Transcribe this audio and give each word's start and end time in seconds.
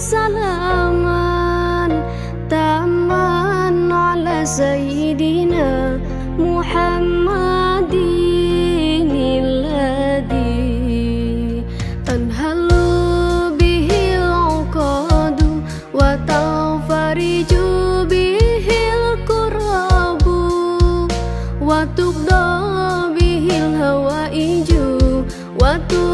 salaman 0.00 1.92
taman 2.48 3.92
ala 3.92 4.48
sayyidina 4.48 6.00
Muhammadin 6.40 7.84
alladhi 9.44 10.48
tanhalu 12.08 13.52
bihi 13.60 14.16
al-uqadu 14.16 15.60
wa 15.92 16.16
tafariju 16.32 17.68
bihi 18.08 18.80
al-kurabu 18.96 20.40
wa 21.60 21.84
tubda 21.92 22.44
bihi 23.20 23.52
al-hawaiju 23.68 25.28
wa 25.60 25.76
tubda 25.92 26.09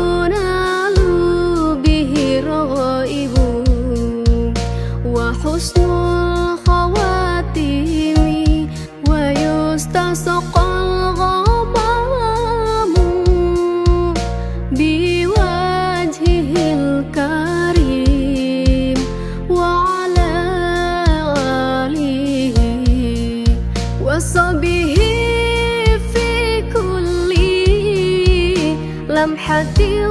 لمحة 29.36 30.08